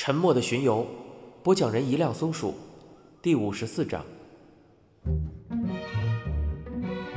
[0.00, 0.86] 沉默的巡游，
[1.42, 2.54] 播讲人一辆松鼠，
[3.20, 4.00] 第五十四章。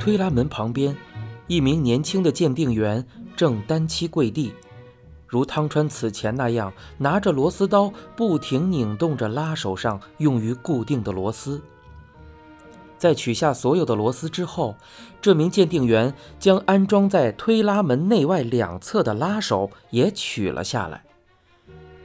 [0.00, 0.96] 推拉门旁边，
[1.46, 3.06] 一名年轻的鉴定员
[3.36, 4.52] 正单膝跪地，
[5.28, 11.62] 如汤川此前那样，拿着螺丝刀不停拧动着拉手上用于固定的螺丝。
[12.98, 14.74] 在取下所有的螺丝之后，
[15.20, 21.04] 这名鉴定员将安装在推拉门内外两侧的拉手也取了下来。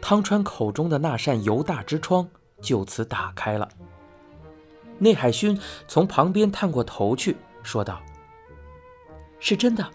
[0.02, 2.29] 汤川口中的那扇犹大之窗
[2.61, 3.68] 就此打开了。
[5.00, 8.02] 内海勋从旁边探过头去，说道
[9.39, 9.91] ：“是真的，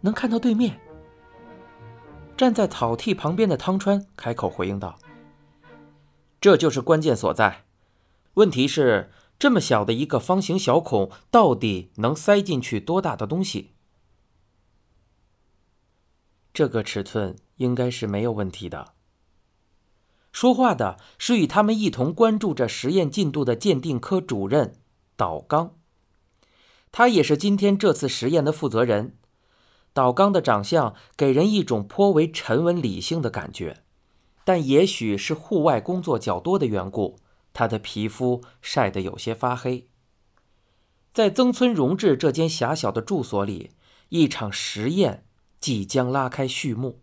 [0.00, 0.80] 能看到对面。”
[2.36, 4.98] 站在草屉旁边的汤川开口回应道
[6.40, 7.64] ：“这就是关键所在。
[8.34, 13.70] 问题是。”这么小的一个方形小孔，到底能塞进去多大的东西？
[16.52, 18.94] 这个尺寸应该是没有问题的。
[20.32, 24.74] 说话的是与他们一同关注着实验进度的鉴定科主任
[25.16, 25.74] 岛刚，
[26.92, 29.16] 他也是今天这次实验的负责人。
[29.92, 33.82] 岛刚的长相给人一种颇为沉稳理性的感觉，
[34.44, 37.18] 但也许是户外工作较多的缘故。
[37.52, 39.88] 他的皮肤晒得有些发黑。
[41.12, 43.72] 在曾村荣治这间狭小的住所里，
[44.10, 45.26] 一场实验
[45.58, 47.00] 即将拉开序幕。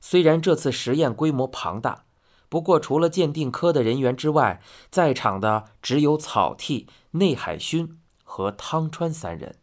[0.00, 2.05] 虽然这次实验规模庞大，
[2.48, 9.56] 不过除了鉴定科的人员之外，在场的只有草剃、内海勋和汤川三人。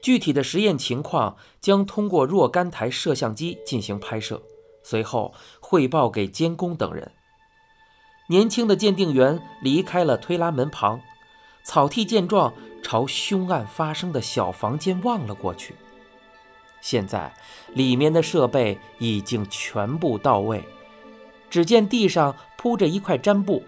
[0.00, 4.42] 具体的实验情况将通过若干台摄像机进行拍摄。
[4.80, 7.12] 随后汇报给监工等人。
[8.30, 11.00] 年轻的鉴定员离开了推拉门旁，
[11.62, 15.74] 草剃见状，朝凶案发生的小房间望了过去。
[16.80, 17.32] 现在
[17.74, 20.64] 里面的设备已经全部到位。
[21.50, 23.64] 只见地上铺着一块毡布，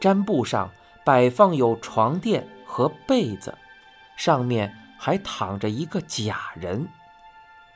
[0.00, 0.70] 毡布上
[1.04, 3.56] 摆放有床垫和被子，
[4.16, 6.88] 上面还躺着一个假人。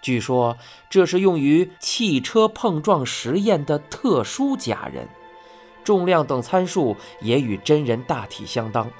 [0.03, 0.57] 据说
[0.89, 5.09] 这是用于汽车碰撞实验的特殊假人，
[5.85, 8.91] 重量等参数也与真人大体相当。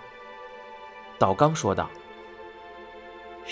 [1.19, 1.91] 岛刚说道：“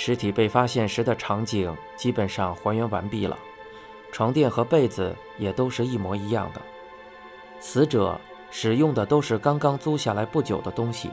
[0.00, 3.36] 尸体被发现时的场景基本上还原完毕了，
[4.12, 6.62] 床垫和被子也都是一模一样的。
[7.58, 11.10] 死者使用的都是刚刚租下来不久的东西，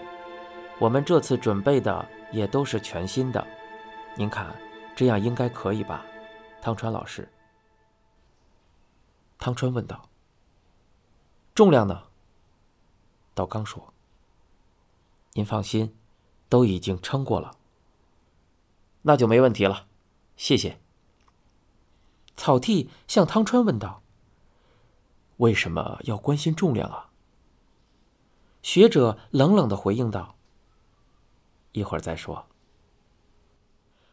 [0.78, 3.46] 我们这次准备的也都是全新的。
[4.16, 4.56] 您看，
[4.96, 6.06] 这样应该可以吧？”
[6.62, 7.28] 汤川老师，
[9.40, 10.08] 汤川问道
[11.56, 12.04] ：“重量呢？”
[13.34, 13.92] 道刚说
[15.34, 15.92] ：“您放心，
[16.48, 17.52] 都已经称过了。
[19.08, 19.88] 那就没问题了，
[20.36, 20.80] 谢谢。”
[22.38, 24.04] 草剃向汤川问道
[25.38, 27.10] ：“为什么要关心重量啊？”
[28.62, 30.36] 学者冷冷的回应道
[31.74, 32.48] ：“一会儿再说。”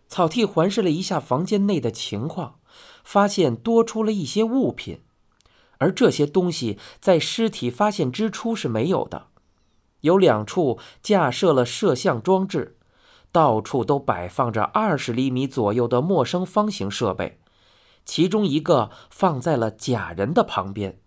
[0.08, 2.60] 草剃环视了一下房间内的情况，
[3.02, 5.00] 发现多出了一些物品，
[5.78, 9.28] 而这些东西在尸体发现之初是没有的。
[10.02, 12.76] 有两处架设了摄像装置，
[13.32, 17.40] 到处都摆放着二十厘米左右的陌生方形设备，
[18.04, 21.00] 其中一个放在了假人的旁边。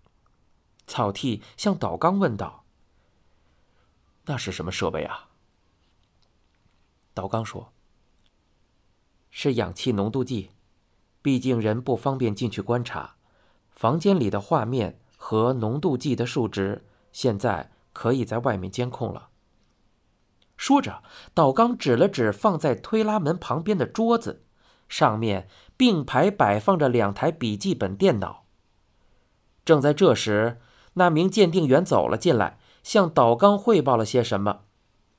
[0.88, 2.66] 草剃向岛刚问道
[4.25, 5.30] ：“那是什么设备啊？”
[7.14, 7.72] 岛刚说。
[9.38, 10.52] 是氧气浓度计，
[11.22, 13.18] 毕竟人不方便进去观察，
[13.69, 19.28] 房间里的画面和浓度计的数值现在可以在外面监控了。
[20.57, 24.43] 说着，岛刚指了指放在推拉门旁边的桌子，
[24.88, 28.45] 上面并排摆放着两台笔记本电脑。
[29.66, 30.61] 正在这时，
[30.93, 34.61] 那名鉴定员走了进来，向岛刚汇报了些什么。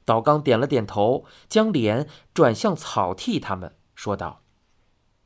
[0.05, 3.77] 岛刚点了点头，将脸转向草剃他们。
[3.95, 4.43] 说道：“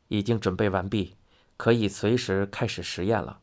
[0.09, 1.17] 已经准备完毕，
[1.57, 3.41] 可以随时开始实验了。”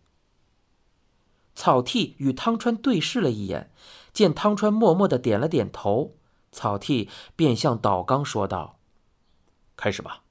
[1.53, 3.71] 草剃与汤川对视了一眼，
[4.11, 6.16] 见汤川默默的点了点头，
[6.57, 8.79] 草剃便向岛刚说道
[9.77, 10.23] ：“开始吧。”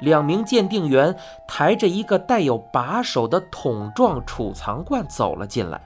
[0.00, 1.16] 两名鉴定员
[1.46, 5.80] 抬着一个带有把手的桶状储藏罐走了进来。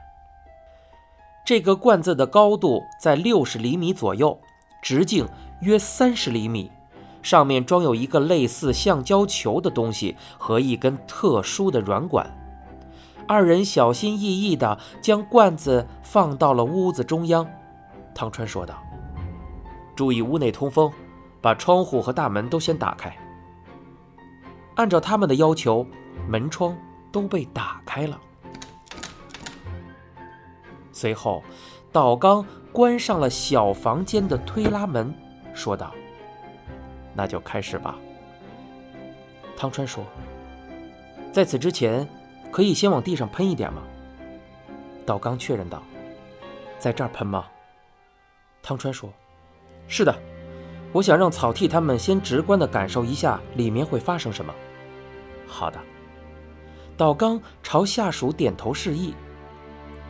[1.45, 4.41] 这个罐子的高度在六十厘米左右。
[4.81, 5.29] 直径
[5.61, 6.71] 约三十厘米，
[7.21, 12.33] 上面装有一个类似橡胶球的东西和一根特殊的软管。
[13.29, 17.47] 二人小心翼翼地将罐子放到了屋子中央。
[18.15, 18.83] 汤川说道
[19.95, 20.91] ：“注意屋内通风，
[21.43, 23.15] 把窗户和大门都先打开。”
[24.77, 25.87] 按照他们的要求，
[26.27, 26.77] 门窗
[27.13, 28.19] 都被打开了。
[30.91, 31.43] 随后，
[31.93, 35.15] 岛刚关上了小房间的推拉门，
[35.53, 35.93] 说道
[37.15, 37.95] ：“那就开始吧。”
[39.55, 40.03] 汤川说
[41.31, 42.09] ：“在此之前，
[42.51, 43.83] 可以先往地上喷一点吗？”
[45.07, 45.83] 岛刚确认道
[46.79, 47.47] ：“在这儿喷吗？”
[48.63, 49.11] 汤川说
[49.89, 50.15] ：“是的，
[50.93, 54.55] 我想让草剃他们先直观地感受一下里面会发生什么。”
[55.47, 55.81] 好的，
[56.97, 59.15] 岛刚朝下属点头示意。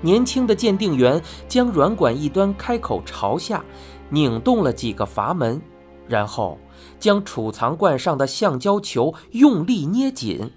[0.00, 3.64] 年轻的鉴定员将软管一端开口朝下，
[4.10, 5.60] 拧动了几个阀门，
[6.08, 6.58] 然后
[6.98, 10.52] 将储藏罐上的橡胶球用力捏紧。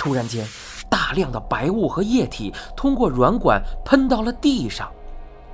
[0.00, 0.46] 突然间，
[1.10, 4.88] 大量的白雾和液体通过软管喷到了地上。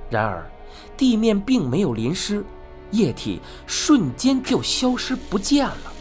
[0.07, 0.47] 然而，
[0.95, 2.45] 地面并没有淋湿，
[2.91, 5.91] 液体瞬间就消失不见了。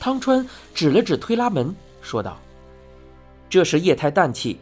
[0.00, 2.38] 汤川指了指推拉门，说道
[3.50, 4.58] ：“这是液态氮气。”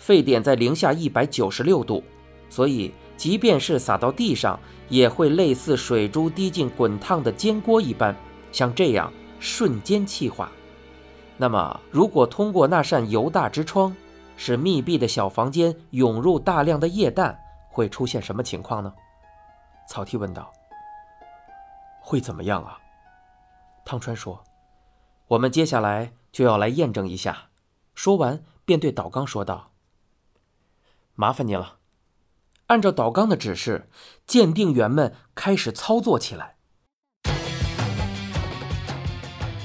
[0.00, 2.02] 沸点在零下一百九十六度，
[2.48, 4.58] 所以即便是洒到地上，
[4.88, 8.12] 也会类似水珠滴进滚烫的煎锅一般，
[8.50, 10.50] 像这样瞬间气化。
[11.40, 13.96] 那么，如果通过那扇犹大之窗，
[14.36, 17.34] 使密闭的小房间涌入大量的液氮，
[17.70, 18.92] 会出现什么情况呢？
[19.88, 20.52] 草剃问道。
[22.02, 22.78] 会怎么样啊？
[23.86, 24.44] 汤川说
[25.28, 27.48] ：“我们接下来就要来验证一下。”
[27.96, 29.70] 说完，便对岛刚说道。
[31.14, 31.78] 麻烦你了。
[32.66, 33.88] 按照岛刚的指示，
[34.26, 36.56] 鉴定员们开始操作起来。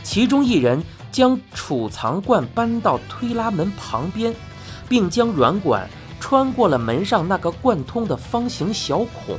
[0.04, 0.82] 其中一人
[1.16, 4.36] 将储藏罐搬到推拉门旁边，
[4.90, 5.90] 并将软管
[6.20, 9.38] 穿过了门上那个贯通的方形小孔。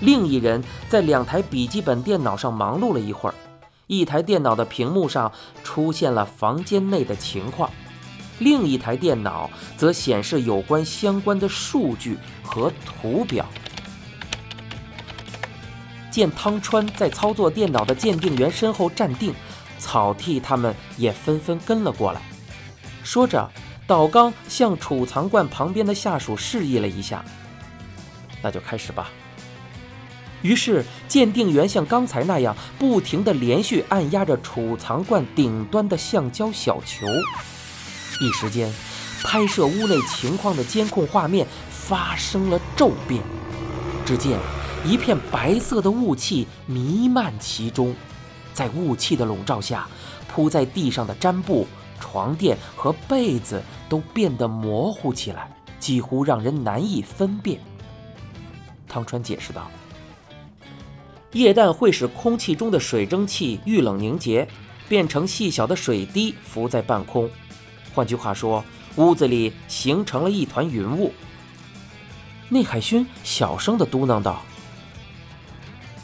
[0.00, 3.34] 另一人在两台笔记本电脑上忙碌了一会儿，
[3.86, 5.30] 一台电脑的屏幕上
[5.62, 7.70] 出现了房间内的情况。
[8.40, 13.46] 另一台电脑则显示有关相关的数据和图表。
[16.10, 19.32] 见汤川在操作电脑的鉴定员身后站定，
[19.80, 22.20] 草剃他们也纷纷跟了过来。
[23.02, 23.50] 说着，
[23.86, 27.24] 岛刚向储藏罐旁边的下属示意了一下
[28.42, 29.10] ：“那就开始吧。”
[30.42, 37.06] 于是，鉴定员像刚才那样，不停地连续按压着储藏罐顶端的橡胶小球。
[38.20, 38.72] 一时间，
[39.22, 43.22] 拍摄屋内情况的监控画面发生了骤变。
[44.06, 44.38] 只见
[44.84, 47.94] 一片白色的雾气弥漫其中，
[48.52, 49.88] 在雾气的笼罩下，
[50.28, 51.66] 铺在地上的毡布、
[51.98, 57.60] 床垫和被子都变得模糊起来，几乎让人难以分辨。
[58.88, 59.70] 汤川解释道
[61.32, 64.48] ：“液氮会使空气中的水蒸气遇冷凝结，
[64.88, 67.30] 变成细小的水滴，浮在半空。”
[67.94, 68.64] 换句话说，
[68.96, 71.12] 屋子里形成了一团云雾。
[72.48, 74.42] 内海勋小声的嘟囔道：“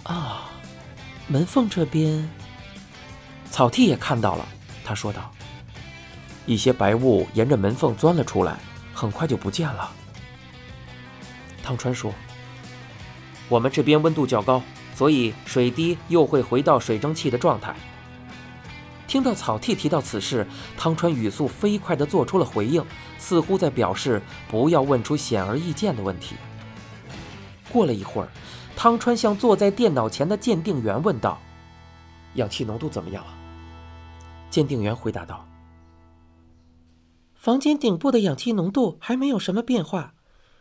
[0.04, 0.45] 啊，
[1.28, 2.28] 门缝这边。”
[3.50, 4.46] 草剃也看到了，
[4.84, 5.32] 他说道
[6.46, 8.58] ：“一些白雾沿着门缝钻了出来，
[8.92, 9.90] 很快就不见了。”
[11.62, 12.12] 汤川说
[13.48, 14.62] ：“我们这边温度较高，
[14.94, 17.74] 所以水滴又会回到水蒸气的状态。”
[19.08, 22.84] 听到草剃提到此事，汤川语速飞快地做出了回应，
[23.18, 26.34] 似乎在表示不要问出显而易见的问题。
[27.72, 28.28] 过了一会儿，
[28.76, 31.40] 汤川向坐在电脑前的鉴定员问道
[32.36, 33.32] ：“氧气浓度怎么样了？”
[34.50, 35.48] 鉴定员回答道
[37.34, 40.14] ：“房间顶部的氧气浓度还没有什么变化，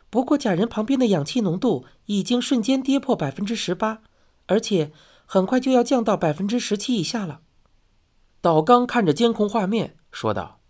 [0.09, 4.01] 不过假人旁边的氧气浓度已经瞬间跌破百分之十八，
[4.47, 4.93] 而且
[5.25, 7.41] 很快就要降到百分之十七以下了。”
[8.41, 10.61] 岛刚看着监控画面说道：“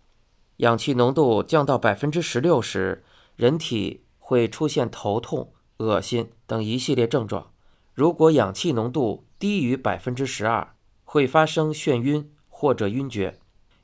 [0.58, 3.04] 氧气浓度降到百分之十六时，
[3.36, 7.52] 人体会出现头痛、恶心等一系列症状；
[7.92, 13.38] 如果氧气浓度低于百分之十二，会发生眩晕或者晕厥；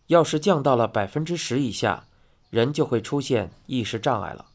[0.06, 2.06] 要是降到了百分之十以下，
[2.50, 4.46] 人就会出现意识障碍了。”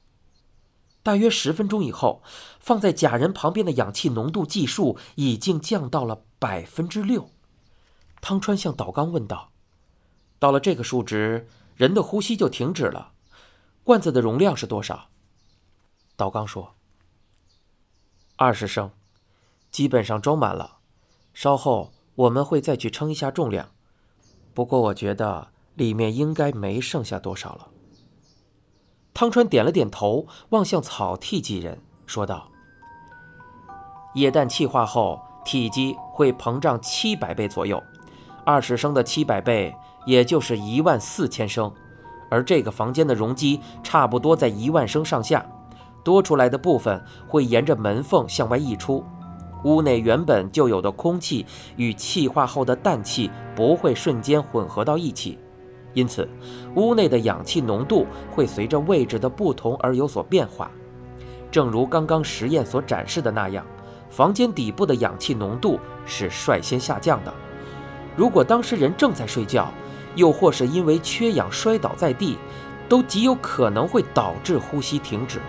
[1.03, 2.21] 大约十分钟以后，
[2.59, 7.29] 放在假人旁边的氧气浓度计数已经降到了百分之六。
[8.19, 9.51] 汤川向岛刚问道
[10.37, 13.13] ：“到了这个数值，人的呼吸就停止了。
[13.85, 15.07] 罐子的容量是多少？”
[16.17, 16.75] 岛刚说
[18.37, 18.91] ：“二十升，
[19.71, 20.77] 基本上装满了。
[21.33, 23.71] 稍后我们会再去称一下重量。
[24.53, 27.67] 不过我觉得里面应该没剩下多少了。”
[29.15, 32.51] 汤川点了点头，望向草剃几人，说道
[34.13, 37.81] ：“液氮气化后，体积会膨胀七百倍左右。”
[38.45, 39.75] 二十升的七百倍，
[40.05, 41.73] 也就是一万四千升，
[42.29, 45.43] 而这个房间的容积差不多在一万升上下，
[46.07, 49.03] 多出来的部分会沿着门缝向外溢出。
[49.65, 51.45] 屋内原本就有的空气
[51.75, 55.37] 与气化后的氮气不会瞬间混合到一起，
[55.93, 56.25] 因此
[56.75, 60.71] 屋内的氧气浓度会随着位置的不同而有所变化。
[61.51, 63.65] 正如刚刚实验所展示的那样，
[64.09, 67.33] 房间底部的氧气浓度是率先下降的。
[68.15, 69.69] 如果当事人正在睡觉，
[70.15, 72.37] 又或是因为缺氧摔倒在地，
[72.87, 75.41] 都极有可能会导致呼吸停止。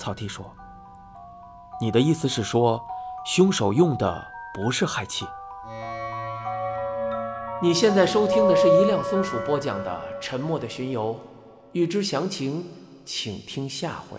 [0.00, 0.50] 草地说。
[1.78, 2.80] 你的意思是说，
[3.26, 5.26] 凶手用的不是氦气？
[7.62, 11.14] 你现在收听的是一辆松鼠播讲的《沉默的巡游》，
[11.72, 12.64] 欲知详情，
[13.04, 14.18] 请听下回。